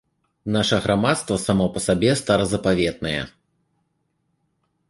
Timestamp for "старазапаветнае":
2.21-3.23